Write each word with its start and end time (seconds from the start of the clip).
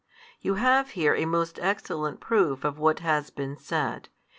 You 0.39 0.55
have 0.55 0.89
here 0.97 1.13
a 1.13 1.25
most 1.25 1.59
excellent 1.61 2.19
proof 2.19 2.63
of 2.63 2.77
|149 2.77 2.77
what 2.79 2.99
has 3.01 3.29
been 3.29 3.55
said. 3.55 4.09